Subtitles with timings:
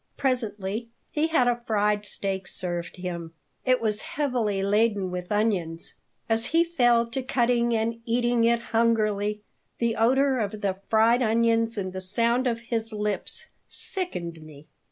[0.17, 3.33] Presently he had a fried steak served him.
[3.65, 5.93] It was heavily laden with onions.
[6.27, 9.43] As he fell to cutting and eating it hungrily
[9.77, 14.65] the odor of the fried onions and the sound of his lips sickened me.